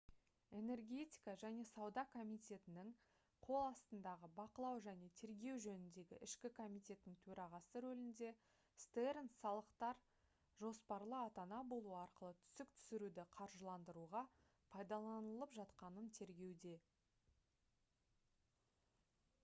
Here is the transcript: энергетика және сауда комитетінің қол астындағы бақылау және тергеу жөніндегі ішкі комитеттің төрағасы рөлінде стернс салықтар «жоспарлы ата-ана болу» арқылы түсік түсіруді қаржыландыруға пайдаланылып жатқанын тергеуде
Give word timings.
энергетика 0.59 1.33
және 1.39 1.63
сауда 1.71 2.03
комитетінің 2.13 2.87
қол 3.47 3.57
астындағы 3.71 4.29
бақылау 4.39 4.79
және 4.85 5.09
тергеу 5.21 5.59
жөніндегі 5.65 6.17
ішкі 6.29 6.51
комитеттің 6.61 7.19
төрағасы 7.27 7.83
рөлінде 7.87 8.31
стернс 8.85 9.37
салықтар 9.43 10.01
«жоспарлы 10.63 11.19
ата-ана 11.27 11.61
болу» 11.75 11.93
арқылы 12.01 12.35
түсік 12.47 12.73
түсіруді 12.81 13.27
қаржыландыруға 13.37 14.25
пайдаланылып 14.77 15.55
жатқанын 15.61 16.11
тергеуде 16.21 16.75